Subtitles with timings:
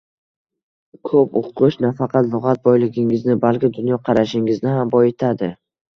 [1.09, 5.53] Koʻp oʻqish nafaqat lugʻat boyligingizni, balki dunyoqarashingizni ham boyitadi